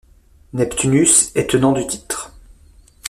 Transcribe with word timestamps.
Neptunus 0.53 1.31
est 1.35 1.51
tenant 1.51 1.73
du 1.73 1.85
titre. 1.85 2.33